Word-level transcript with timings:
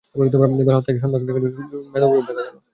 ভোর 0.11 0.25
বেলায় 0.59 0.77
হত্যাকারী 0.77 0.99
সম্বন্ধে 1.03 1.31
লোকজনের 1.35 1.57
মধ্যে 1.57 2.09
মতবিরোধ 2.11 2.25
দেখা 2.29 2.43
দিল। 2.47 2.57